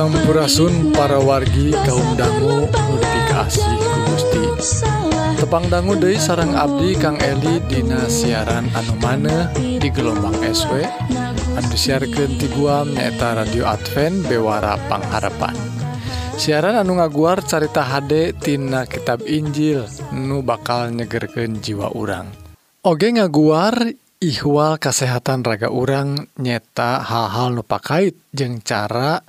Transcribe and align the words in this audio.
sampurasun 0.00 0.96
para 0.96 1.20
wargi 1.20 1.76
kaum 1.84 2.16
dangu 2.16 2.64
notifikasi 2.72 3.68
ku 3.84 3.98
Gusti. 4.08 4.44
Tepang 5.36 5.68
dangu 5.68 5.92
Dei 5.92 6.16
sarang 6.16 6.56
Abdi 6.56 6.96
Kang 6.96 7.20
Eli 7.20 7.60
Dina 7.68 8.08
siaran 8.08 8.64
anu 8.72 8.96
maneh 8.96 9.52
di 9.52 9.92
gelombang 9.92 10.40
SW 10.40 10.88
anu 11.52 11.76
siarkeun 11.76 12.32
ti 12.40 12.48
Guam 12.56 12.96
nyaeta 12.96 13.44
Radio 13.44 13.68
Advent 13.68 14.24
Bewara 14.24 14.80
Pangharapan. 14.88 15.52
Siaran 16.40 16.80
anu 16.80 16.96
ngaguar 16.96 17.44
carita 17.44 17.84
HD 17.84 18.32
tina 18.40 18.88
kitab 18.88 19.20
Injil 19.28 19.84
nu 20.16 20.40
bakal 20.40 20.96
nyegerkeun 20.96 21.60
jiwa 21.60 21.92
urang. 21.92 22.24
Oge 22.88 23.12
ngaguar 23.20 23.84
ihwal 24.24 24.80
kesehatan 24.80 25.44
raga 25.44 25.68
urang 25.68 26.24
nyeta 26.40 27.04
hal-hal 27.04 27.52
nupakait 27.52 28.16
jeng 28.32 28.64
cara 28.64 29.20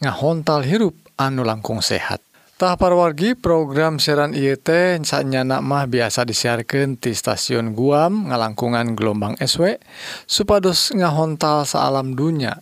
ngahontal 0.00 0.64
hirup 0.64 0.96
anu 1.20 1.44
langkung 1.44 1.84
sehat. 1.84 2.24
Tah 2.60 2.76
wargi 2.76 3.32
program 3.32 3.96
siaran 3.96 4.36
IET 4.36 4.68
sanyana 5.08 5.64
mah 5.64 5.88
biasa 5.88 6.28
disiarkan 6.28 7.00
di 7.00 7.16
stasiun 7.16 7.72
Guam 7.72 8.28
ngalangkungan 8.28 8.92
gelombang 8.92 9.32
SW 9.40 9.80
supados 10.28 10.92
ngahontal 10.92 11.64
saalam 11.64 12.12
dunya. 12.12 12.60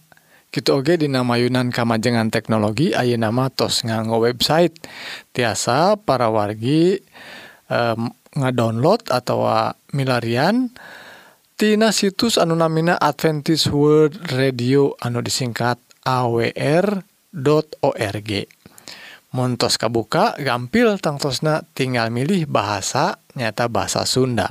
Kita 0.55 0.79
oge 0.79 1.03
di 1.03 1.11
namayunan 1.11 1.75
kamajengan 1.75 2.31
teknologi 2.31 2.95
Ayo 2.95 3.19
nama 3.19 3.51
tos 3.51 3.83
nganggo 3.83 4.23
website. 4.23 4.79
Tiasa 5.35 5.99
para 5.99 6.31
wargi 6.31 7.03
um, 7.67 8.15
ngadownload 8.39 9.11
atau 9.11 9.51
milarian 9.91 10.71
Tina 11.59 11.91
situs 11.91 12.39
anu 12.39 12.55
namina 12.55 12.95
Adventist 13.03 13.67
World 13.75 14.31
Radio 14.31 14.95
anu 15.03 15.27
disingkat 15.27 15.83
AWR 16.07 17.18
www.undp.org. 17.39 18.31
Montos 19.29 19.77
kabuka 19.77 20.35
gampil 20.41 20.97
tangtosna 20.99 21.61
tinggal 21.77 22.09
milih 22.09 22.49
bahasa 22.49 23.21
nyata 23.37 23.69
bahasa 23.69 24.09
Sunda. 24.09 24.51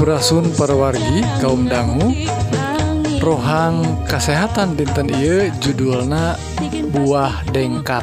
Purasun 0.00 0.56
perwargi 0.56 1.20
kaum 1.44 1.68
dangu. 1.68 2.08
Rohang 3.20 4.08
kesehatan 4.08 4.72
dinten 4.72 5.12
Ieu 5.12 5.52
judulna 5.60 6.40
buah 6.88 7.44
dengkat. 7.52 8.00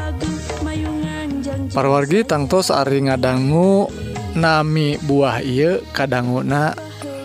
Parwargi 1.73 2.21
tangtos 2.21 2.69
Ari 2.69 3.09
ngadanggu 3.09 3.89
nami 4.38 5.01
buah 5.09 5.41
ieu 5.41 5.81
kadangguna 5.89 6.77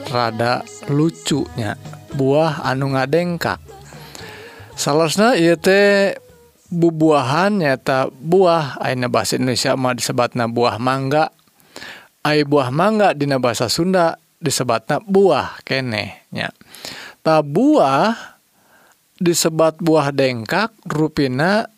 rada 0.08 0.64
lucunya 0.88 1.76
buah 2.16 2.64
anu 2.64 2.96
ngadengkak 2.96 3.60
salahsna 4.72 5.36
ia 5.36 5.60
teh 5.60 6.16
bubuahan 6.72 7.60
nyata 7.60 8.08
buah 8.08 8.80
aina 8.80 9.12
bahasa 9.12 9.36
Indonesia 9.36 9.76
mah 9.76 9.92
disebatna 9.92 10.48
buah 10.48 10.80
mangga. 10.80 11.28
Ai 12.22 12.46
buah 12.46 12.70
mangga 12.70 13.18
dina 13.18 13.42
bahasa 13.42 13.66
Sunda 13.66 14.21
disebatnya 14.42 14.98
buah 15.06 15.62
kenenya 15.62 16.50
ta 17.22 17.40
buah 17.40 18.34
disebat 19.22 19.78
buah 19.78 20.10
dengkak 20.10 20.74
rupina 20.90 21.70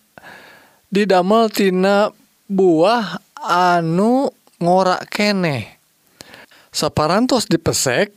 didamel 0.88 1.52
tina 1.52 2.08
buah 2.48 3.20
anu 3.44 4.32
ngorak 4.56 5.12
kene. 5.12 5.76
Saparantos 6.72 7.46
dipesek 7.46 8.10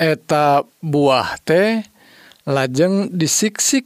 eta 0.00 0.64
buah 0.80 1.36
teh 1.44 1.84
lajeng 2.48 3.12
disiksik 3.12 3.84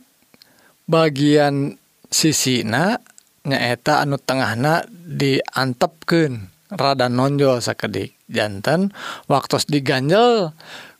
bagian 0.86 1.76
sisina 2.08 3.02
nyaeta 3.44 4.00
anu 4.06 4.16
tengahna 4.16 4.86
diantepken 4.88 6.48
rada 6.72 7.10
nonjol 7.10 7.60
sakedik 7.60 8.13
jantan 8.34 8.90
waktu 9.30 9.62
diganjel 9.70 10.50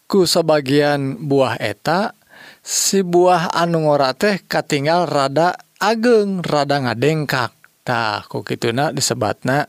ku 0.07 0.25
sebagian 0.25 1.27
buah 1.27 1.59
eta 1.59 2.15
si 2.63 3.03
buah 3.03 3.51
anu 3.51 3.91
ngora 3.91 4.15
teh 4.15 4.39
katinggal 4.47 5.11
rada 5.11 5.59
ageng 5.83 6.41
rada 6.41 6.81
ngadengkaktah 6.81 8.31
ku 8.31 8.47
kituna 8.47 8.95
disebatna 8.95 9.67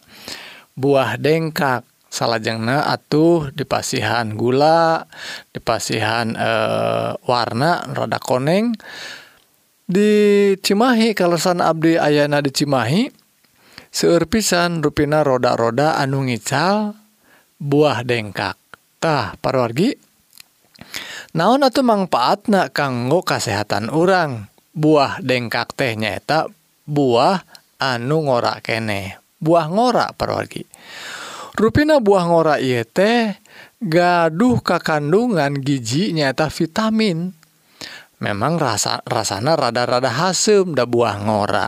buah 0.77 1.17
dengkak. 1.17 1.83
Salahjengna 2.15 2.87
atuh 2.95 3.51
dipasihan 3.51 4.23
gula 4.39 5.03
dipasihan 5.51 6.31
e, 6.31 6.51
warna 7.27 7.83
rada 7.91 8.23
koneng. 8.23 8.71
Di 9.83 10.11
Cimahi 10.55 11.11
kalesan 11.11 11.59
Abdi 11.59 11.99
Ayana 11.99 12.39
di 12.39 12.55
Cimahi 12.55 13.11
seueur 13.91 14.31
pisan 14.31 14.79
rupina 14.79 15.27
roda-roda 15.27 15.99
anu 15.99 16.23
ngical 16.23 16.95
buah 17.59 18.03
dengkaktah 18.03 19.39
parwargi. 19.39 19.95
Naon 21.35 21.67
atau 21.67 21.83
manfaatna 21.83 22.71
kanggo 22.71 23.23
kesehatan 23.23 23.91
orang 23.91 24.47
buah 24.71 25.19
dengkak 25.19 25.75
teh 25.75 25.95
nyaeta 25.95 26.47
buah 26.87 27.43
anu 27.79 28.27
ngora 28.27 28.63
kene. 28.63 29.19
Buah 29.39 29.67
ngora 29.67 30.15
parwargi. 30.15 30.63
Ruina 31.55 32.03
buah 32.03 32.23
ngora 32.27 32.55
ieu 32.59 32.83
teh 32.83 33.35
gaduh 33.79 34.59
kakandungan 34.59 35.59
giji 35.59 36.11
nyata 36.15 36.51
vitamin. 36.51 37.31
Memang 38.19 38.55
rasa 38.55 39.03
rasana 39.03 39.59
rada-rada 39.59 40.07
hasem 40.07 40.71
da 40.71 40.87
buah 40.87 41.19
ngora. 41.19 41.67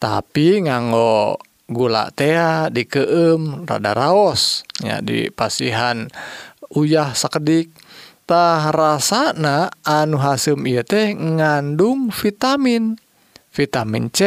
Tapi 0.00 0.64
nganggo 0.64 1.38
gula 1.72 2.12
tea 2.14 2.68
di 2.68 2.84
keem 2.86 3.66
rada 3.66 3.92
raosnya 3.96 5.00
di 5.00 5.28
pasihan 5.32 6.08
uyah 6.72 7.12
sekediktah 7.12 8.72
rasana 8.72 9.72
anu 9.84 10.20
hasem 10.20 10.60
teh 10.86 11.16
ngandung 11.16 12.12
vitamin. 12.12 12.96
Vitamin 13.52 14.08
C 14.08 14.20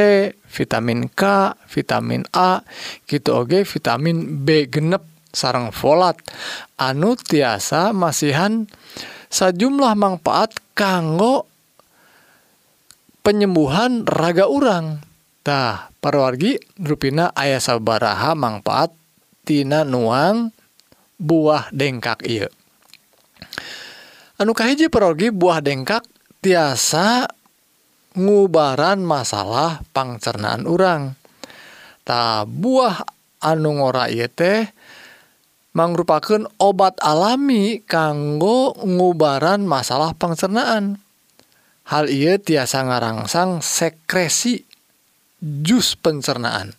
vitamin 0.46 1.10
K 1.10 1.54
vitamin 1.66 2.30
A. 2.30 2.62
Gitu 3.10 3.34
Oke 3.34 3.66
vitamin 3.66 4.46
B 4.46 4.70
genep 4.70 5.02
sarang 5.34 5.74
volat 5.74 6.22
anu 6.78 7.18
tiasa 7.18 7.90
masihan 7.92 8.70
sejumlah 9.34 9.98
manfaat 9.98 10.54
kanggo 10.78 11.50
penyembuhan 13.26 14.06
raga 14.06 14.46
Tah 15.46 15.94
parwargi 16.02 16.58
rupina 16.82 17.30
ayah 17.38 17.62
sabaraha 17.62 18.34
manfaat 18.34 18.90
tina 19.46 19.86
nuang 19.86 20.50
buah 21.22 21.70
dengkak 21.70 22.26
iya 22.26 22.50
kahiji 24.36 24.92
para 24.92 25.14
perogi 25.16 25.32
buah 25.32 25.64
dengkak 25.64 26.04
tiasa 26.44 27.30
ngubaran 28.20 29.00
masalah 29.04 29.80
pangcernaan 29.96 30.68
urang. 30.68 31.16
Ta 32.04 32.44
buah 32.44 33.04
anu 33.40 33.80
ngora 33.80 34.12
ieu 34.12 34.28
teh 34.28 34.68
mangrupakeun 35.72 36.48
obat 36.60 37.00
alami 37.00 37.80
kanggo 37.84 38.76
ngubaran 38.84 39.64
masalah 39.64 40.12
pangcernaan. 40.16 41.00
Hal 41.86 42.10
iya 42.10 42.42
tiasa 42.42 42.82
ngarangsang 42.82 43.62
sekresi 43.62 44.66
jus 45.42 45.98
pencernaan. 46.00 46.76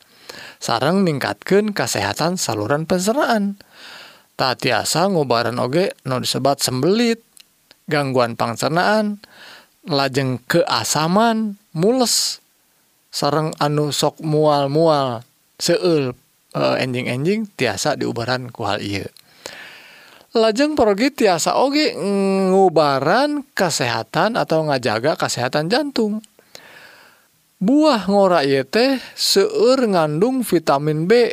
Sarang 0.61 1.05
meningkatkan 1.05 1.73
kesehatan 1.77 2.41
saluran 2.41 2.89
pencernaan. 2.89 3.61
Tak 4.37 4.65
tiasa 4.65 5.09
ngobaran 5.09 5.57
oge 5.57 5.97
non 6.05 6.21
disebat 6.21 6.61
sembelit 6.61 7.25
gangguan 7.89 8.37
pancernaan 8.37 9.21
lajeng 9.89 10.41
keasaman 10.45 11.57
mules. 11.73 12.45
Sarang 13.09 13.57
anu 13.57 13.97
sok 13.97 14.21
mual-mual 14.21 15.25
seul 15.57 16.13
e, 16.53 16.63
enjing-enjing 16.85 17.49
tiasa 17.57 17.97
diubaran 17.97 18.53
ku 18.53 18.69
hal 18.69 18.85
iya 18.85 19.09
lajeng 20.37 20.77
pergi 20.77 21.09
tiasa 21.09 21.57
oge 21.57 21.97
ngubaran 21.97 23.41
kesehatan 23.57 24.37
atau 24.37 24.69
ngajaga 24.69 25.17
kesehatan 25.17 25.73
jantung. 25.73 26.21
Buah 27.57 28.05
ngora 28.09 28.45
ieu 28.45 28.65
teh 28.69 29.01
seueur 29.17 29.89
ngandung 29.89 30.45
vitamin 30.45 31.09
B. 31.09 31.33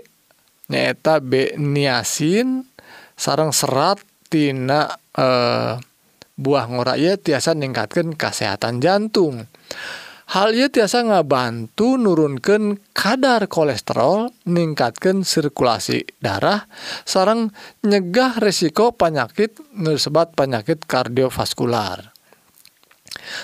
Nyaeta 0.71 1.19
B 1.19 1.55
niacin. 1.59 2.65
Sarang 3.13 3.53
serat 3.53 4.01
tina 4.31 4.89
eh, 5.13 5.77
buah 6.33 6.65
ngora 6.71 6.97
ieu 6.97 7.19
tiasa 7.19 7.53
ningkatkan 7.53 8.15
kesehatan 8.15 8.81
jantung. 8.81 9.45
Hal 10.33 10.55
ieu 10.55 10.71
tiasa 10.71 11.03
ngabantu 11.03 11.99
nurunkan 11.99 12.79
kadar 12.95 13.45
kolesterol 13.51 14.31
ningkatkan 14.47 15.21
sirkulasi 15.21 16.07
darah 16.23 16.65
sarang 17.03 17.51
nyegah 17.83 18.39
resiko 18.39 18.95
penyakit 18.95 19.59
disebut 19.75 20.33
penyakit 20.33 20.87
kardiovaskular 20.87 22.12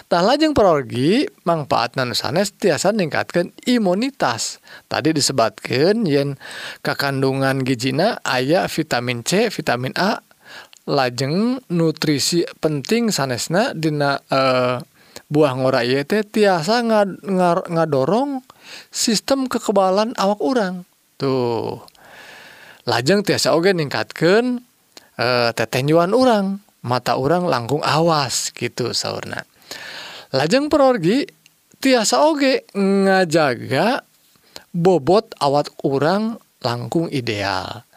Tah 0.09 0.21
lajeng 0.25 0.51
perorgi 0.51 1.23
manfaat 1.47 1.95
nan 1.95 2.11
sanes 2.11 2.51
tiasa 2.55 2.91
ningkatkan 2.91 3.55
imunitas. 3.63 4.59
Tadi 4.91 5.15
disebabkan 5.15 6.03
yen 6.03 6.35
kakandungan 6.83 7.63
gijina 7.63 8.19
ayah 8.27 8.67
vitamin 8.67 9.23
C 9.23 9.47
vitamin 9.53 9.95
A. 9.95 10.19
Lajeng 10.89 11.61
nutrisi 11.69 12.41
penting 12.57 13.13
sanesna 13.13 13.77
dina 13.77 14.17
eh, 14.33 14.81
buah 15.29 15.53
ngora 15.53 15.85
teh 15.85 16.25
tiasa 16.25 16.81
ngad, 16.81 17.21
ngar, 17.29 17.69
ngadorong 17.69 18.41
sistem 18.89 19.45
kekebalan 19.45 20.17
awak 20.17 20.41
urang. 20.41 20.89
Tuh. 21.21 21.77
Lajeng 22.89 23.21
tiasa 23.21 23.53
oge 23.53 23.77
ningkatkan 23.77 24.65
eh, 25.21 25.49
tetenjuan 25.53 26.17
urang. 26.17 26.65
Mata 26.79 27.19
orang 27.19 27.43
langkung 27.43 27.83
awas 27.83 28.55
gitu 28.55 28.95
sauna 28.95 29.43
lajeng 30.35 30.69
perorgi 30.69 31.25
tiasa 31.79 32.27
oge 32.27 32.67
ngajaga 32.75 34.03
bobot 34.75 35.33
awat 35.39 35.71
kurang 35.73 36.37
langkung 36.61 37.07
ideal. 37.09 37.87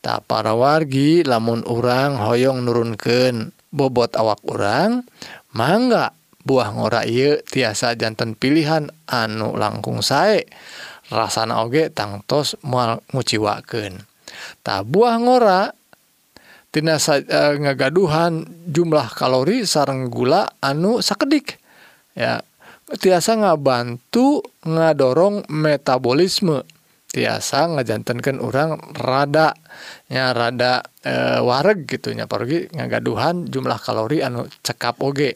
Tak 0.00 0.24
para 0.24 0.56
wargi 0.56 1.20
lamun 1.20 1.60
urang 1.68 2.16
hoyong 2.16 2.64
nurunken 2.64 3.52
bobot 3.68 4.16
awak 4.16 4.40
orang 4.48 5.04
mangga 5.52 6.16
buah 6.40 6.72
ngora 6.72 7.04
ye 7.04 7.44
tiasa 7.44 7.94
jantan 8.00 8.32
pilihan 8.32 8.88
anu 9.04 9.54
langkung 9.60 10.00
sae. 10.00 10.48
Rasana 11.10 11.66
oge 11.66 11.90
tangtos 11.90 12.54
mual 12.62 13.02
nguciwaken 13.10 14.10
tak 14.62 14.86
buah 14.88 15.16
ngora 15.20 15.72
tina 16.70 16.96
eh, 16.98 17.54
ngagaduhan 17.58 18.46
jumlah 18.70 19.10
kalori 19.14 19.66
sareng 19.66 20.08
gula 20.10 20.46
anu 20.62 21.02
sakedik. 21.02 21.58
Ya, 22.14 22.42
tiasa 22.98 23.38
ngabantu 23.38 24.42
ngadorong 24.66 25.46
metabolisme. 25.50 26.66
Tiasa 27.10 27.66
ngajantankeun 27.66 28.38
orang 28.38 28.78
rada 28.94 29.50
nya 30.14 30.30
rada 30.30 30.86
eh, 31.02 31.42
wareg 31.42 31.90
gitu 31.90 32.14
nya 32.14 32.30
pergi 32.30 32.70
ngagaduhan 32.70 33.50
jumlah 33.50 33.82
kalori 33.82 34.22
anu 34.22 34.46
cekap 34.62 35.02
oge. 35.02 35.34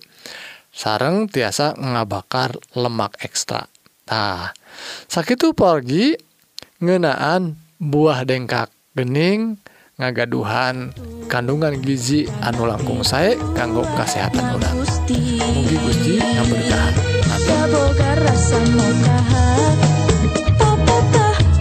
Sareng 0.70 1.26
tiasa 1.26 1.74
ngabakar 1.74 2.54
lemak 2.78 3.18
ekstra. 3.22 3.66
Tah, 4.06 4.54
sakitu 5.10 5.50
pergi 5.50 6.14
ngeunaan 6.78 7.58
buah 7.80 8.22
dengkak 8.22 8.70
gening 8.94 9.58
ngagaduhan 9.94 10.90
kandungan 11.30 11.78
gizi 11.78 12.26
anu 12.42 12.66
langkung 12.66 13.06
saya 13.06 13.38
kanggo 13.54 13.86
kesehatan 13.94 14.58
orang. 14.58 14.82
Mungkin 15.54 15.78
Gusti 15.86 16.18
yang 16.18 16.46
berkahan 16.50 16.94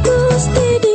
Gusti 0.02 0.68
di 0.82 0.94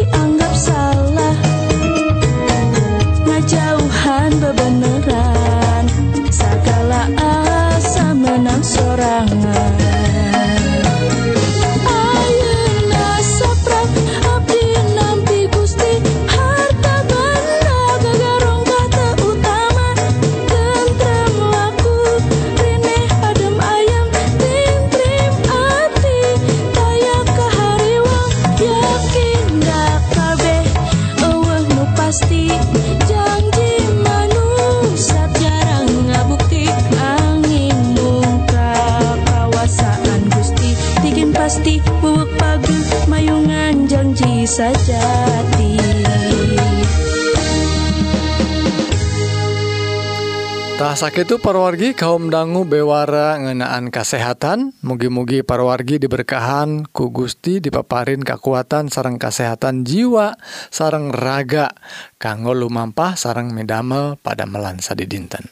sakit 50.79 51.27
itu 51.27 51.37
parwargi 51.43 51.91
kaum 51.91 52.31
dangu 52.31 52.63
bewara 52.63 53.35
ngenaan 53.35 53.91
kesehatan 53.91 54.79
mugi-mugi 54.87 55.43
parwargi 55.43 55.99
diberkahan 55.99 56.87
ku 56.95 57.11
Gusti 57.11 57.59
dipaparin 57.59 58.23
kekuatan 58.23 58.87
sarang 58.87 59.19
kesehatan 59.19 59.83
jiwa 59.83 60.39
sarang 60.71 61.11
raga 61.11 61.75
kanggo 62.23 62.55
lumampah 62.55 63.19
sarang 63.19 63.51
medamel 63.51 64.23
pada 64.23 64.47
melansa 64.47 64.95
di 64.95 65.11
dinten 65.11 65.51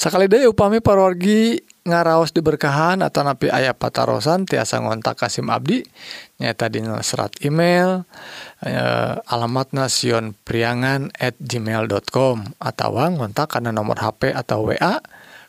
sakali 0.00 0.24
deh 0.24 0.48
upami 0.48 0.80
parwargi 0.80 1.60
ngaraos 1.86 2.34
diberkahan 2.34 3.00
atau 3.00 3.22
napi 3.22 3.48
ayat 3.48 3.78
patarosan 3.78 4.44
tiasa 4.44 4.82
ngontak 4.82 5.16
Kasim 5.16 5.46
Abdi. 5.48 5.86
Nyata 6.42 6.68
di 6.68 6.84
serat 7.00 7.32
email 7.46 8.04
eh, 8.60 9.14
alamat 9.30 9.72
nasion 9.72 10.36
priangan 10.44 11.14
at 11.16 11.38
gmail.com 11.40 12.58
atau 12.60 12.90
ngontak 12.92 13.56
karena 13.56 13.72
nomor 13.72 13.96
HP 14.02 14.34
atau 14.34 14.68
WA 14.68 15.00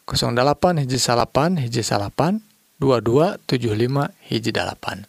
08 0.08 0.80
hiji 0.80 0.96
salapan 0.96 1.60
hiji 1.60 1.84
salapan 1.84 2.40
2275 2.80 4.32
hiji 4.32 4.52
dalapan. 4.56 5.04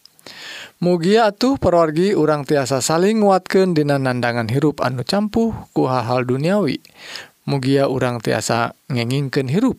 Mugia 0.78 1.30
atuh 1.30 1.58
perwargi 1.58 2.14
urang 2.14 2.47
tiasa 2.47 2.82
saling 2.82 3.23
nguatkeun 3.23 3.75
dina 3.75 3.99
nandangan 3.99 4.47
hirup 4.50 4.82
anu 4.82 5.02
campuh 5.06 5.54
ku 5.70 5.87
hal-hal 5.87 6.26
duniawi. 6.26 6.82
Mugia 7.49 7.88
urang 7.88 8.20
tiasa 8.20 8.76
ngengingkeun 8.92 9.49
hirup 9.49 9.78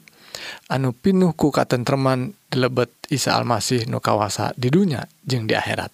anu 0.69 0.93
pinuh 0.93 1.33
ku 1.33 1.49
katentreman 1.53 2.33
dilebet 2.49 2.89
Isa 3.09 3.37
Almasih 3.37 3.89
nu 3.89 4.01
kawasa 4.01 4.53
di 4.53 4.69
dunia 4.69 5.05
jeung 5.25 5.49
di 5.49 5.53
akhirat. 5.57 5.89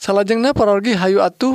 Salajengna 0.00 0.56
parorgi 0.56 0.96
hayu 0.96 1.20
atuh 1.20 1.54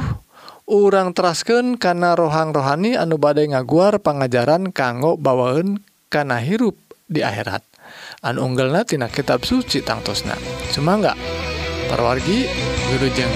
urang 0.70 1.12
terasken 1.12 1.76
kana 1.82 2.14
rohang 2.14 2.54
rohani 2.54 2.94
anu 2.94 3.18
badai 3.18 3.50
ngaguar 3.52 3.98
pengajaran 4.00 4.70
kanggo 4.70 5.18
bawaeun 5.18 5.82
kana 6.14 6.40
hirup 6.40 6.78
di 7.10 7.26
akhirat. 7.26 7.66
Anu 8.26 8.46
unggelna 8.46 8.86
tina 8.86 9.10
kitab 9.12 9.46
suci 9.46 9.82
tangtosna. 9.86 10.34
Semangga 10.74 11.14
parwargi 11.90 12.50
guru 12.90 13.08
jeung 13.14 13.34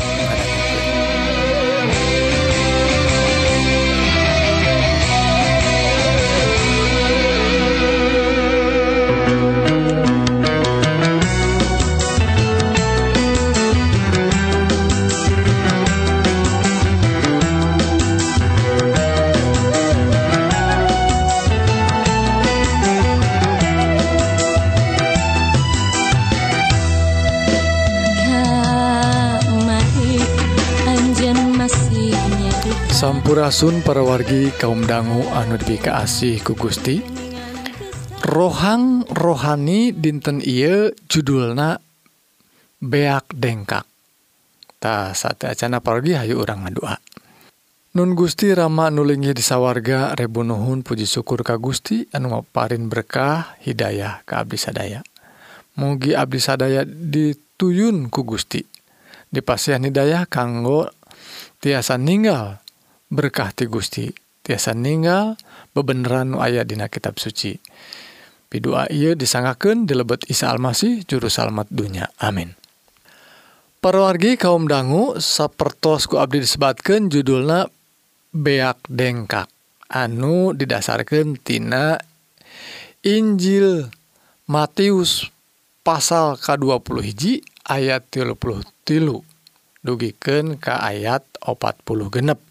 Sampurasun 33.00 33.80
parawargi 33.80 34.52
kaum 34.60 34.84
dangu 34.84 35.24
anu 35.32 35.56
dipika 35.56 36.04
asih 36.04 36.44
ku 36.44 36.52
Gusti. 36.52 37.00
Rohang 38.28 39.08
rohani 39.16 39.96
dinten 39.96 40.44
ieu 40.44 40.92
judulna 41.08 41.80
beak 42.84 43.32
dengkaktah 43.32 45.16
sate 45.16 45.48
acana 45.48 45.80
pargi 45.80 46.20
Hayu 46.20 46.44
urang 46.44 46.68
ngadua. 46.68 47.00
Nun 47.96 48.20
Gusti 48.20 48.52
Rama 48.52 48.92
nulingi 48.92 49.32
rebu 49.32 50.44
nuhun 50.44 50.84
puji 50.84 51.08
syukur 51.08 51.40
ka 51.48 51.56
Gusti 51.56 52.04
anu 52.12 52.36
ngaparin 52.36 52.92
berkah 52.92 53.56
hidayah 53.64 54.28
ka 54.28 54.44
Abdi 54.44 54.60
sadaya. 54.60 55.00
Mugi 55.80 56.20
Abdi 56.20 56.40
sadaya 56.44 56.84
dituyun 56.84 58.12
ku 58.12 58.28
Gusti. 58.28 58.60
Dipasihan 59.32 59.88
hidayah 59.88 60.28
kanggo 60.28 60.92
tiasa 61.64 61.96
ninggal 61.96 62.60
berkah 63.10 63.52
ti 63.52 63.66
Gusti. 63.66 64.10
Tiasa 64.40 64.74
ninggal 64.74 65.38
bebeneran 65.78 66.34
nu 66.34 66.38
aya 66.42 66.66
dina 66.66 66.90
kitab 66.90 67.22
suci. 67.22 67.60
Pidua 68.50 68.90
ieu 68.90 69.14
disangakeun 69.14 69.86
dilebet 69.86 70.26
Isa 70.26 70.50
Almasih 70.50 71.06
juru 71.06 71.30
salamet 71.30 71.70
dunya. 71.70 72.10
Amin. 72.18 72.58
Parwargi 73.78 74.42
kaum 74.42 74.66
dangu 74.66 75.22
sapertos 75.22 76.10
ku 76.10 76.18
abdi 76.18 76.42
disebatkeun 76.42 77.14
judulna 77.14 77.70
beak 78.34 78.90
dengkak. 78.90 79.46
Anu 79.90 80.58
didasarkeun 80.58 81.38
tina 81.42 81.98
Injil 83.06 83.90
Matius 84.50 85.30
pasal 85.86 86.42
ka-20 86.42 87.06
hiji 87.06 87.34
ayat 87.70 88.10
30 88.10 88.34
tilu. 88.82 89.22
Dugikeun 89.86 90.58
ka 90.58 90.82
ayat 90.82 91.22
40 91.46 91.86
genep 92.10 92.49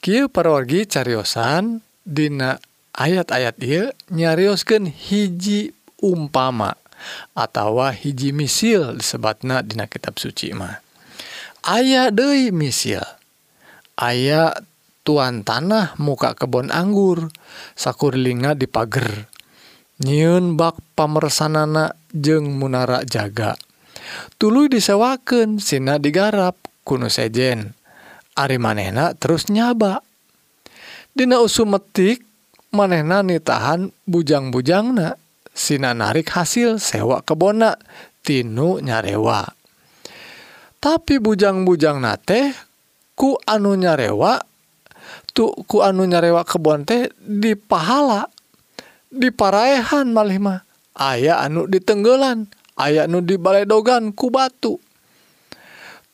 Kiu 0.00 0.30
parorgi 0.30 0.86
cariosan 0.86 1.82
dina 2.06 2.60
ayat-ayat 2.94 3.56
ieu 3.60 3.90
nyarioskeun 4.12 4.86
hiji 4.88 5.74
umpama 6.00 6.76
atawa 7.36 7.92
hiji 7.92 8.32
misil 8.32 8.96
disebatna 8.96 9.60
dina 9.60 9.88
kitab 9.88 10.16
suci 10.20 10.52
mah. 10.56 10.80
Aya 11.66 12.14
deui 12.14 12.54
misil. 12.54 13.02
Aya 13.96 14.54
tuan 15.02 15.42
tanah 15.42 15.98
muka 15.98 16.36
kebon 16.38 16.70
anggur 16.70 17.32
sakurlinga 17.74 18.54
di 18.54 18.70
pager. 18.70 19.26
Nyiun 19.96 20.60
bak 20.60 20.76
pamersanana 20.92 21.96
jeung 22.12 22.52
munara 22.60 23.00
jaga. 23.02 23.56
Tuluy 24.36 24.68
disewakeun 24.68 25.58
sina 25.58 25.96
digarap 25.96 26.54
kunu 26.84 27.08
sejen. 27.08 27.72
Ari 28.36 28.60
manehna 28.60 29.16
terus 29.16 29.48
nyaba. 29.48 30.04
Dina 31.16 31.40
usum 31.40 31.72
metik 31.72 32.20
manehna 32.68 33.24
nitahan 33.24 33.88
bujang-bujangna. 34.04 35.16
Sina 35.56 35.96
narik 35.96 36.28
hasil 36.36 36.76
sewa 36.76 37.24
kebona 37.24 37.80
tinu 38.20 38.76
nyarewa. 38.84 39.48
Tapi 40.76 41.16
bujang-bujang 41.16 41.96
na 41.96 42.20
teh 42.20 42.52
ku 43.16 43.40
anu 43.48 43.72
nyarewa 43.72 44.44
tu 45.32 45.48
ku 45.64 45.80
anu 45.80 46.04
nyarewa 46.04 46.44
kebon 46.44 46.84
teh 46.84 47.08
di 47.16 47.56
pahala. 47.56 48.28
Di 49.08 49.32
paraehan 49.32 50.12
malih 50.12 50.36
mah. 50.36 50.60
Aya 50.92 51.40
anu 51.40 51.64
ditenggelan 51.64 52.52
aya 52.76 53.08
anu 53.08 53.24
dibaledogan 53.24 54.12
ku 54.12 54.28
batu. 54.28 54.76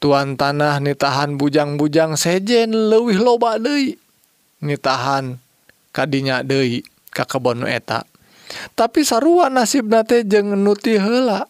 tuan 0.02 0.35
tanah 0.35 0.82
nitahan 0.82 1.38
bujang-bujang 1.38 2.18
sejen 2.18 2.75
lewih 2.75 3.23
loba 3.23 3.54
Dei 3.62 3.94
nitahan 4.59 5.38
kanya 5.94 6.42
Dei 6.42 6.82
kakebon 7.14 7.62
eta. 7.71 8.02
Tapi 8.75 9.06
sarua 9.06 9.47
nasib 9.47 9.87
nate 9.87 10.26
jeng 10.26 10.59
nuti 10.59 10.99
hela 10.99 11.47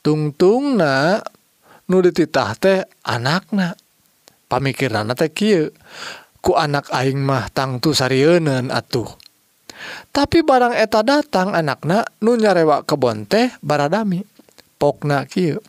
tungtung 0.00 0.80
na 0.80 1.20
nu 1.92 2.00
dititah 2.00 2.56
teh 2.56 2.80
anakna. 3.04 3.76
Pamikiran 4.48 5.12
teh 5.12 5.28
kieu 5.28 5.68
ku 6.40 6.56
anak 6.56 6.88
aing 6.88 7.20
mah 7.20 7.52
tangtu 7.52 7.92
sarieun 7.92 8.48
atuh. 8.72 9.12
Tapi 10.08 10.40
barang 10.40 10.72
eta 10.72 11.04
datang 11.04 11.52
anakna 11.52 12.08
nu 12.24 12.32
nyarewa 12.40 12.88
kebon 12.88 13.28
teh 13.28 13.52
baradami. 13.60 14.24
Pokna 14.80 15.28
kieu. 15.28 15.60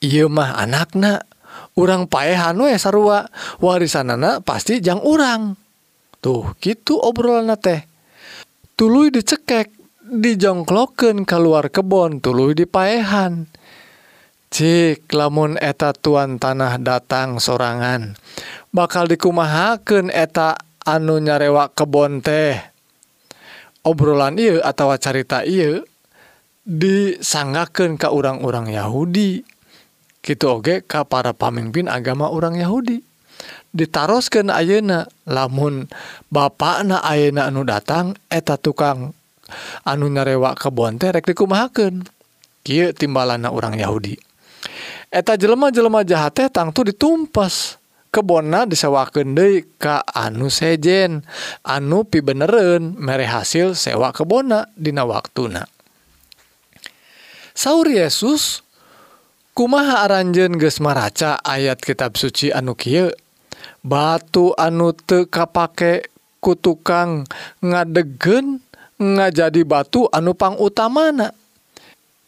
ieu 0.00 0.28
mah 0.32 0.56
anakna 0.56 1.24
urang 1.76 2.08
paehan 2.08 2.56
we 2.60 2.74
sarua 2.76 3.28
warisan 3.60 4.12
anak 4.12 4.44
pasti 4.44 4.80
jang 4.80 5.00
urang. 5.04 5.56
Tuh 6.20 6.52
gitu 6.60 7.00
obrolanna 7.00 7.56
teh. 7.56 7.84
Tuluy 8.76 9.12
dicekek 9.12 9.72
dijongkloken 10.04 11.24
keluar 11.24 11.68
kebon 11.72 12.20
tuluy 12.20 12.52
dipaehan. 12.52 13.48
Cik 14.50 15.06
lamun 15.14 15.54
eta 15.62 15.94
tuan 15.94 16.42
tanah 16.42 16.74
datang 16.82 17.38
sorangan 17.38 18.18
bakal 18.74 19.06
dikumahaken 19.06 20.10
eta 20.10 20.58
anu 20.82 21.22
nyarewa 21.22 21.70
kebon 21.70 22.18
teh. 22.18 22.58
Obrolan 23.80 24.36
ieu 24.36 24.60
atau 24.60 24.92
carita 25.00 25.40
ieu 25.46 25.86
disanggaken 26.70 27.98
ke 27.98 28.06
orang-orang 28.06 28.70
Yahudi. 28.70 29.42
Gitu 30.22 30.44
oge 30.46 30.86
ke 30.86 31.02
para 31.02 31.34
pamimpin 31.34 31.90
agama 31.90 32.30
orang 32.30 32.54
Yahudi. 32.54 33.02
Ditaroskeun 33.74 34.52
Ayeuna 34.52 35.08
lamun 35.26 35.88
bana 36.28 37.00
Ayeuna 37.02 37.48
anu 37.48 37.64
datang 37.64 38.18
eta 38.28 38.60
tukang 38.60 39.16
anu 39.86 40.06
nyarewa 40.10 40.54
rek 40.54 41.24
rekkumken 41.24 42.04
kieu 42.62 42.92
timbalan 42.92 43.48
orang 43.48 43.80
Yahudi. 43.80 44.20
Eta 45.10 45.34
jelema-jelema 45.34 46.06
jahate 46.06 46.46
tangtu 46.52 46.86
ditumpas. 46.86 47.80
Kebona 48.10 48.66
disewaken 48.66 49.38
De 49.38 49.62
Ka 49.78 50.02
anu 50.02 50.50
sejen 50.50 51.22
anu 51.62 52.02
pi 52.02 52.18
beneran 52.18 52.98
mere 52.98 53.22
hasil 53.22 53.78
sewa 53.78 54.10
kebona 54.10 54.66
Dina 54.74 55.06
waktuna. 55.06 55.62
Saur 57.60 57.92
Yesus 57.92 58.64
kumaha 59.52 60.08
aranjen 60.08 60.56
gesmaraca 60.56 61.36
ayat 61.44 61.76
kitab 61.76 62.16
suci 62.16 62.48
anu 62.48 62.72
Kie 62.72 63.12
batu 63.84 64.56
anu 64.56 64.96
te 64.96 65.28
kapake 65.28 66.08
ku 66.40 66.56
tukang 66.56 67.28
ngadegen 67.60 68.64
nga 68.96 69.28
jadi 69.28 69.60
batu 69.68 70.08
anupang 70.08 70.56
utamana. 70.56 71.36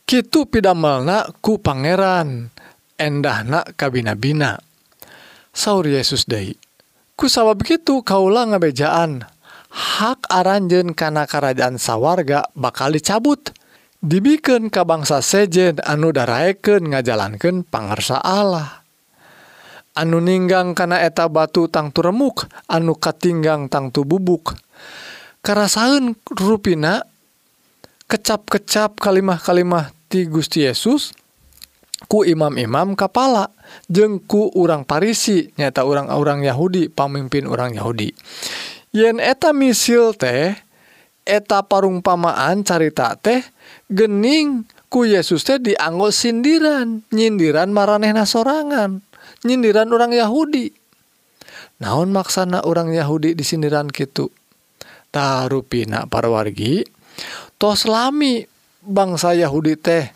Kitu 0.04 0.44
piddamelnak 0.44 1.40
ku 1.40 1.56
Pangeran 1.56 2.52
endahnak 3.00 3.72
kabinabina 3.80 4.60
Saur 5.56 5.88
Yesus 5.88 6.28
Day 6.28 6.60
kusawa 7.16 7.56
begitu 7.56 8.04
kaulah 8.04 8.52
ngabejaan 8.52 9.24
hak 9.72 10.28
aranjen 10.28 10.92
karena 10.92 11.24
kerajaan 11.24 11.80
sawwarga 11.80 12.52
bakal 12.52 12.92
dicabut. 12.92 13.61
dibiken 14.02 14.68
ka 14.68 14.82
bangsa 14.82 15.22
sejen 15.22 15.78
anu 15.86 16.10
daraeken 16.10 16.92
ngajalankan 16.92 17.62
pangarsa 17.62 18.18
Allah. 18.18 18.82
Anu 19.94 20.18
ninggang 20.18 20.74
kana 20.74 21.04
eta 21.04 21.28
batu 21.28 21.70
tangtu 21.70 22.02
remuk 22.02 22.48
anu 22.66 22.96
katinggang 22.96 23.68
tangtu 23.68 24.08
bubuk 24.08 24.56
karasaun 25.44 26.16
ruina 26.32 27.04
kecap-kecap 28.08 28.96
kalimah-kalimah 28.96 29.92
ti 30.08 30.24
Gusti 30.30 30.64
Yesus 30.64 31.12
ku 32.08 32.22
imam-imam 32.22 32.94
kepala 32.96 33.50
jengku 33.90 34.54
urang 34.56 34.86
Parisi 34.88 35.50
nyata 35.58 35.84
orang-orang 35.84 36.46
Yahudi 36.46 36.88
pamimpin 36.88 37.44
orang 37.44 37.76
Yahudi. 37.76 38.14
Yen 38.96 39.20
eta 39.20 39.52
misil 39.52 40.16
teh 40.16 40.56
eta 41.28 41.64
parung 41.66 42.00
pamaan 42.00 42.64
carita 42.64 43.12
teh 43.18 43.44
Gening 43.92 44.64
ku 44.88 45.04
Yesus 45.04 45.44
teh 45.44 45.60
dianggo 45.60 46.08
sindiran 46.08 47.04
nyindiran 47.12 47.68
marehna 47.68 48.24
sorangan 48.24 49.04
nyindiran 49.44 49.92
orang 49.92 50.16
Yahudi. 50.16 50.72
Naon 51.84 52.08
maksana 52.08 52.64
orang 52.64 52.94
Yahudi 52.94 53.36
di 53.36 53.44
sindiran 53.44 53.92
gitutah 53.92 55.50
ruina 55.50 56.08
para 56.08 56.32
wargi 56.32 56.86
tos 57.60 57.84
lami 57.84 58.46
bangsa 58.80 59.36
Yahudi 59.36 59.74
teh 59.76 60.08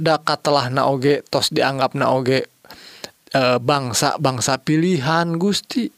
dakat 0.00 0.40
telah 0.40 0.72
naoge 0.72 1.20
tos 1.28 1.52
dianggap 1.52 1.92
naoge 1.92 2.48
e, 3.30 3.42
bangsa-bangsa 3.60 4.58
pilihan 4.64 5.36
Gusti. 5.36 5.92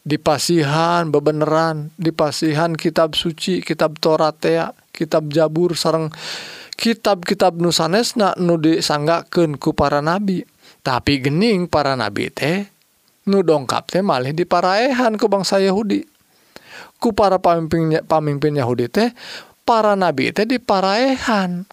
Dipasihan 0.00 1.12
bebeneran 1.14 1.94
dipasihan 1.94 2.74
kitab 2.74 3.14
suci 3.14 3.62
kitab 3.62 3.96
Toratea 4.02 4.74
kitab 5.00 5.32
Jabur 5.32 5.72
sareng 5.72 6.12
kitab-kitab 6.76 7.56
Nusanesna 7.56 8.36
nu 8.36 8.60
disanggaken 8.60 9.56
ku 9.56 9.72
para 9.72 10.04
nabi. 10.04 10.44
Tapi 10.80 11.20
gening 11.24 11.68
para 11.68 11.96
nabi 11.96 12.28
teh 12.28 12.68
nu 13.28 13.40
dongkap 13.40 13.88
teh 13.88 14.04
malih 14.04 14.36
diparaehan 14.36 15.16
ke 15.16 15.24
bangsa 15.24 15.60
Yahudi. 15.60 16.04
Ku 17.00 17.16
para 17.16 17.40
pamimpin 17.40 18.04
pamimpin 18.04 18.60
Yahudi 18.60 18.92
teh 18.92 19.08
para 19.64 19.96
nabi 19.96 20.32
teh 20.36 20.44
diparaehan 20.44 21.64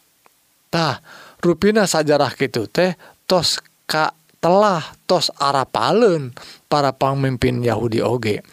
tah 0.71 0.99
rupina 1.43 1.87
sajarah 1.87 2.31
gitu 2.35 2.67
teh 2.67 2.95
tos 3.27 3.59
ka 3.87 4.11
telah 4.43 4.83
tos 5.07 5.31
arapalen 5.39 6.35
para 6.67 6.91
pamimpin 6.91 7.63
Yahudi 7.63 8.03
oge 8.03 8.43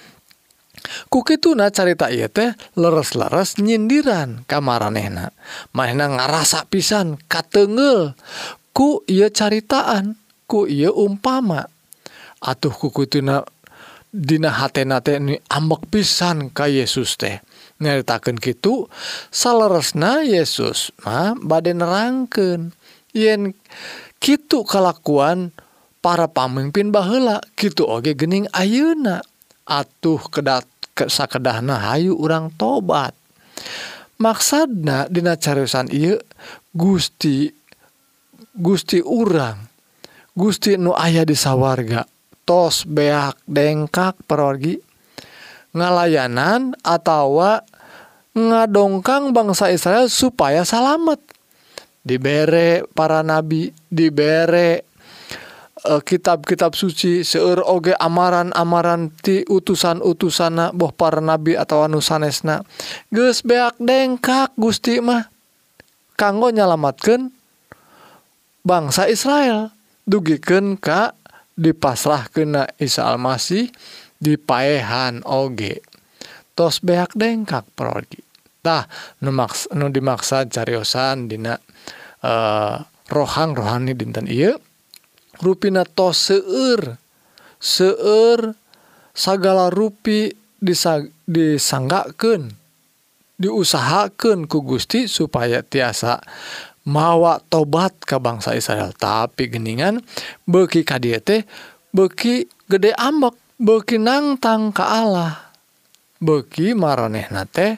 Kukituna 1.09 1.73
carita 1.73 2.13
ieu 2.13 2.29
teh 2.29 2.53
leres-leres 2.77 3.57
nyindiran 3.61 4.45
kamaranehna. 4.45 5.33
Manehna 5.73 6.13
ngarasa 6.13 6.69
pisan 6.69 7.17
katengel. 7.29 8.13
ku 8.75 9.07
ieu 9.07 9.31
caritaan, 9.31 10.19
ku 10.51 10.67
ieu 10.67 10.91
umpama. 10.91 11.71
Atuh 12.43 12.75
kukituna 12.75 13.47
dina 14.11 14.51
hatena 14.51 14.99
teh 15.01 15.17
ambek 15.49 15.89
pisan 15.89 16.51
ka 16.51 16.67
Yesus 16.67 17.17
teh. 17.17 17.41
Nyaritakeun 17.83 18.39
kitu 18.39 18.87
saleresna 19.35 20.23
Yesus 20.23 20.95
mah 21.03 21.35
bade 21.43 21.75
nerangkeun 21.75 22.71
yen 23.11 23.51
kitu 24.23 24.63
kalakuan 24.63 25.51
para 25.99 26.31
pamimpin 26.31 26.95
baheula 26.95 27.43
kitu 27.59 27.83
oge 27.83 28.15
gening 28.15 28.47
ayeuna 28.55 29.27
atuh 29.67 30.23
kedat 30.31 30.71
sakedahna 30.97 31.91
hayu 31.91 32.15
urang 32.15 32.55
tobat. 32.55 33.13
Maksadna 34.23 35.11
dina 35.11 35.35
cariusan 35.35 35.91
ieu 35.91 36.23
Gusti 36.71 37.51
Gusti 38.55 39.03
urang 39.03 39.59
Gusti 40.35 40.79
nu 40.79 40.95
ayah 40.95 41.27
di 41.27 41.35
sawarga 41.35 42.07
tos 42.47 42.87
beak 42.87 43.43
dengkak 43.51 44.15
perorgi 44.27 44.79
ngalayanan 45.75 46.79
atau 46.87 47.43
ngadongkang 48.35 49.35
bangsa 49.35 49.75
Israel 49.75 50.07
supaya 50.07 50.63
salamet. 50.63 51.19
Dibere 52.05 52.85
para 52.93 53.25
nabi 53.25 53.73
dibere 53.89 54.85
Eh, 55.85 56.01
kitab-kitab 56.01 56.73
suci 56.73 57.21
seueur 57.29 57.61
oge 57.61 57.93
amaran-amaran 58.01 59.13
ti 59.21 59.45
utusan-utusana 59.45 60.73
boh 60.73 60.89
para 60.97 61.21
nabi 61.21 61.61
atau 61.61 61.85
anu 61.85 62.01
sanesna. 62.01 62.65
Geus 63.13 63.45
beak 63.45 63.77
dengkak 63.77 64.57
Gusti 64.57 65.05
mah 65.05 65.29
kanggo 66.17 66.49
nyalamatkan 66.49 67.29
bangsa 68.65 69.13
Israel. 69.13 69.77
Dugikeun 70.09 70.81
ka 70.81 71.13
dipasrah 71.53 72.33
kena 72.33 72.65
Isa 72.81 73.05
Almasih 73.05 73.69
dipaehan 74.25 75.21
oge. 75.29 75.85
Tos 76.57 76.81
beak 76.81 77.13
dengkak 77.13 77.69
prodi. 77.77 78.25
Tah 78.65 78.89
nu, 79.21 79.37
maks, 79.37 79.69
nu 79.77 79.93
dimaksa 79.93 80.49
cariosan 80.49 81.29
dina 81.29 81.61
eh, 82.25 82.29
uh, 82.33 82.81
rohang 83.13 83.53
rohani 83.53 83.93
dinten 83.93 84.25
iya 84.25 84.57
ruina 85.43 85.87
tos 85.89 86.31
seueur 86.31 86.99
seueur 87.59 88.55
sagala 89.15 89.71
rupi 89.73 90.35
disanggaken 91.29 92.53
diusahakan 93.39 94.47
ku 94.47 94.63
Gusti 94.63 95.11
supaya 95.11 95.61
tiasa 95.67 96.23
mawa 96.87 97.41
tobat 97.51 97.97
ke 98.05 98.17
bangsa 98.21 98.55
Israel. 98.55 98.93
Tapi 98.95 99.51
geningan 99.51 100.01
beki 100.47 100.87
kadia 100.87 101.19
teh 101.19 101.43
beki 101.91 102.47
gede 102.71 102.95
ambek 102.95 103.35
beki 103.59 103.99
nangtang 103.99 104.71
ke 104.71 104.85
Allah 104.85 105.51
beki 106.23 106.73
maranehna 106.79 107.45
teh 107.49 107.77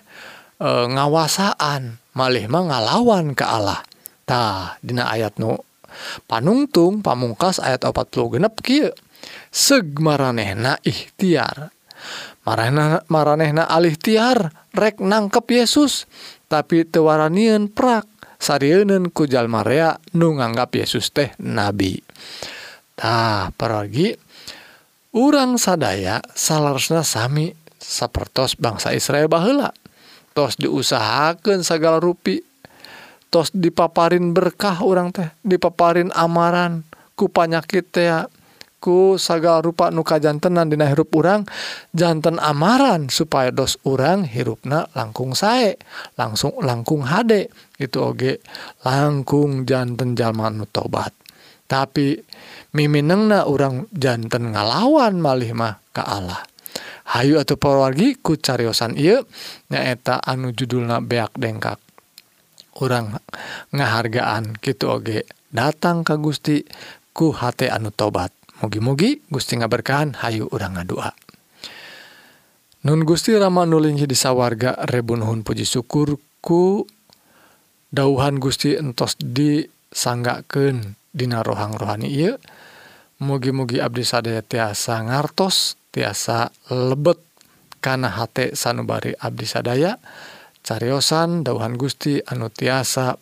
e, 0.60 0.68
ngawasaan 0.68 1.98
malih 2.12 2.46
mah 2.50 2.62
ngalawan 2.68 3.32
ke 3.32 3.44
Allah. 3.46 3.80
Tah 4.26 4.74
dina 4.82 5.06
ayat 5.06 5.38
nu 5.38 5.54
panungtung 6.30 7.00
pamungkas 7.00 7.58
ayat 7.58 7.84
40 7.84 8.38
genep 8.38 8.54
Ki 8.62 8.86
segmaranehna 9.50 10.78
ikhtiar 10.84 11.74
marehna 12.46 13.02
maranehna 13.10 13.66
alihtiar 13.66 14.54
rek 14.70 15.02
nangkep 15.02 15.46
Yesus. 15.50 16.06
Tapi 16.46 16.86
tewaranian 16.86 17.66
prak 17.66 18.06
sarinen 18.38 19.10
kujal 19.10 19.50
Maria 19.50 19.98
nu 20.14 20.38
nganggap 20.38 20.78
Yesus 20.78 21.10
teh 21.10 21.34
nabitah 21.42 23.50
pergi 23.58 24.14
urang 25.18 25.58
sadaya 25.58 26.22
salarna 26.38 27.02
sami 27.02 27.50
sapertos 27.82 28.54
bangsa 28.54 28.94
Israel 28.94 29.26
bahela 29.26 29.74
tos 30.38 30.54
diusahakan 30.54 31.66
segala 31.66 31.98
rupi. 31.98 32.45
tos 33.28 33.50
dipaparin 33.52 34.32
berkah 34.32 34.80
orang 34.82 35.10
teh 35.12 35.28
dipaparin 35.42 36.10
amaran 36.14 36.86
ku 37.18 37.28
panyakit 37.28 37.86
teh 37.90 38.08
ku 38.76 39.18
saga 39.18 39.58
rupa 39.64 39.90
nuka 39.90 40.20
jantenan 40.22 40.70
dina 40.70 40.86
hirup 40.86 41.10
urang 41.16 41.42
jantan 41.90 42.38
amaran 42.38 43.10
supaya 43.10 43.50
dos 43.50 43.80
urang 43.82 44.22
hirupna 44.22 44.86
langkung 44.94 45.34
sae 45.34 45.74
langsung 46.14 46.54
langkung 46.62 47.02
hade. 47.02 47.50
Itu 47.76 48.14
oge 48.14 48.40
langkung 48.86 49.68
janten 49.68 50.16
jalma 50.16 50.48
nu 50.48 50.64
tobat 50.64 51.12
tapi 51.66 52.14
miminengna 52.72 53.44
urang 53.44 53.90
jantan 53.90 54.54
ngalawan 54.54 55.18
malih 55.18 55.52
mah 55.52 55.82
ke 55.90 56.02
Allah. 56.02 56.46
Hayu 57.06 57.38
atau 57.38 57.54
perwargi 57.54 58.18
ku 58.18 58.34
cariosan 58.34 58.98
iya 58.98 59.22
nyaeta 59.70 60.18
anu 60.22 60.50
judulna 60.50 60.98
beak 61.02 61.34
dengkak. 61.38 61.78
orang 62.80 63.16
ngahargaan 63.72 64.58
gitu 64.60 64.92
oge. 64.92 65.24
Datang 65.52 66.04
ke 66.04 66.14
Gusti 66.20 66.60
ku 67.16 67.32
hati 67.32 67.72
anu 67.72 67.88
tobat. 67.94 68.32
Mugi-mugi 68.60 69.20
Gusti 69.28 69.56
ngaberkahan 69.60 70.16
Hayu 70.20 70.48
orang 70.52 70.80
ngadua. 70.80 71.12
Nun 72.86 73.02
Gusti 73.02 73.34
Rama 73.36 73.66
nulingi 73.66 74.06
disawarga 74.06 74.78
rebunuhun 74.86 75.42
puji 75.42 75.66
syukur 75.66 76.16
ku 76.44 76.86
dauhan 77.90 78.38
Gusti 78.38 78.78
entos 78.78 79.18
disanggaken 79.18 80.94
dina 81.10 81.40
rohang 81.40 81.74
rohani 81.74 82.12
iya 82.12 82.36
mugi-mugi 83.18 83.80
abdi 83.80 84.04
sadaya 84.04 84.44
tiasa 84.44 85.00
ngartos 85.08 85.80
tiasa 85.88 86.52
lebet 86.68 87.16
karena 87.80 88.12
hate 88.12 88.52
sanubari 88.52 89.16
abdi 89.16 89.46
sadaya. 89.48 89.96
dan 89.96 90.35
cariyosan 90.66 91.46
dauhan 91.46 91.78
Gusti 91.78 92.18
anu 92.26 92.50
tiasa 92.50 93.14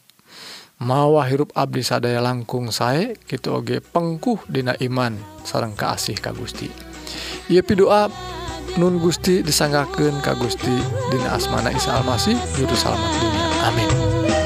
mawa 0.80 1.28
hirup 1.28 1.52
Abdi 1.52 1.84
sadaya 1.84 2.24
langkung 2.24 2.72
sae 2.72 3.20
gitu 3.28 3.60
oge 3.60 3.84
pengkuh 3.84 4.40
dina 4.48 4.72
iman 4.80 5.20
sareng 5.44 5.76
kaasih 5.76 6.16
ka 6.16 6.32
Gusti. 6.32 6.72
Ia 7.52 7.60
pidoa 7.60 8.08
Nun 8.74 8.98
Gusti 8.98 9.44
disanggaken 9.44 10.18
ka 10.18 10.34
Gusti 10.34 10.72
Dina 11.12 11.38
Asmana 11.38 11.70
Isa 11.70 11.94
Almasih 11.94 12.34
juru 12.58 12.74
salamat 12.74 13.10
dunia. 13.22 13.44
Amin. 13.70 14.43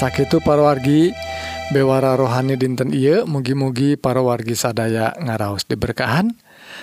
sakitu 0.00 0.40
parwargi 0.40 1.12
bewara 1.76 2.16
rohani 2.16 2.56
dinten 2.56 2.88
Iye 2.88 3.20
mugi-mugi 3.28 4.00
parawargi 4.00 4.56
sadaya 4.56 5.12
ngaraos 5.20 5.68
diberkahan. 5.68 6.32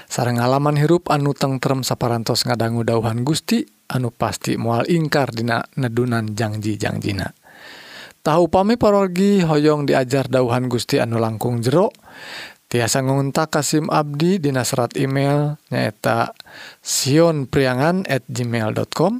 Sarang 0.05 0.37
halaman 0.37 0.77
hirup 0.77 1.09
anu 1.09 1.33
tengrem 1.33 1.81
saparantos 1.81 2.45
ngadanggu 2.45 2.85
dauhan 2.85 3.25
Gusti 3.25 3.65
anu 3.89 4.13
pasti 4.13 4.53
mual 4.53 4.85
ingkar 4.85 5.33
dina 5.33 5.65
nedunan 5.81 6.37
janji-jangjina 6.37 7.33
tahu 8.27 8.51
pami 8.51 8.75
parorgi 8.75 9.39
hoyong 9.39 9.87
diajar 9.87 10.27
dauhan 10.27 10.67
Gusti 10.67 10.99
anu 10.99 11.15
langkung 11.15 11.63
jero. 11.63 11.95
Tiasa 12.67 12.99
nguntak 12.99 13.55
Kasim 13.55 13.87
Abdi 13.87 14.43
di 14.43 14.51
serat 14.51 14.99
email 14.99 15.55
nyaeta 15.71 16.35
Sion 16.83 17.47
priangan 17.47 18.03
at 18.11 18.27
gmail.com 18.27 19.13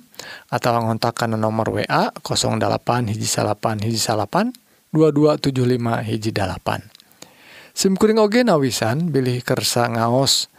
atau 0.51 0.71
ngontak 0.83 1.23
nomor 1.31 1.71
WA 1.71 2.12
08 2.12 3.07
hiji 3.07 3.27
salapan 3.27 3.79
hiji 3.79 3.99
salapan 3.99 4.51
2275 4.91 6.07
hiji 6.07 6.31
dalapan 6.36 6.83
SIMkuring 7.77 8.17
oge 8.17 8.41
nawisan 8.41 9.13
bilih 9.13 9.45
kersa 9.45 9.86
ngaos. 9.86 10.49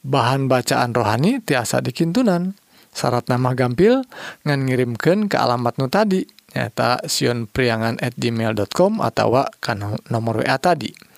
Bahan 0.00 0.48
bacaan 0.48 0.96
rohani 0.96 1.44
tiasa 1.44 1.84
dikintunan. 1.84 2.56
Syarat 2.96 3.28
nama 3.28 3.52
gampil 3.52 4.00
ngan 4.48 4.64
ngirimkan 4.64 5.28
ke 5.28 5.36
alamat 5.36 5.76
nu 5.76 5.92
tadi 5.92 6.24
nyata 6.56 7.04
Sion 7.12 7.44
priangan 7.44 8.00
at 8.00 8.16
gmail.com 8.16 9.04
atau 9.04 9.44
kan 9.60 10.00
nomor 10.08 10.40
WA 10.40 10.56
tadi 10.56 11.11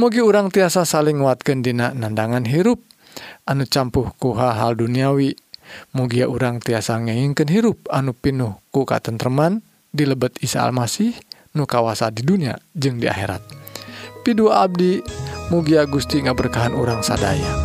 Mugi 0.00 0.24
urang 0.24 0.48
tiasa 0.48 0.82
saling 0.82 1.20
nguatkan 1.22 1.62
dina 1.62 1.92
nandangan 1.92 2.48
hirup. 2.48 2.80
Anu 3.44 3.68
campuh 3.68 4.10
ku 4.16 4.32
hal-hal 4.34 4.76
duniawi. 4.78 5.36
Mugia 5.94 6.26
urang 6.26 6.58
tiasa 6.58 6.98
ngeinken 6.98 7.48
hirup 7.48 7.78
anu 7.88 8.12
pinuh 8.12 8.58
ku 8.74 8.84
katentreman 8.84 9.62
di 9.92 10.04
lebet 10.04 10.36
Isa 10.42 10.64
Almasih 10.66 11.16
nu 11.56 11.64
kawasa 11.68 12.10
di 12.10 12.24
dunia 12.24 12.58
jeung 12.74 12.98
di 12.98 13.06
akhirat. 13.06 13.40
Pidu 14.26 14.50
Abdi 14.50 15.00
mugia 15.48 15.86
Gusti 15.86 16.20
ngaberkahan 16.22 16.74
orang 16.74 17.00
sadaya. 17.00 17.61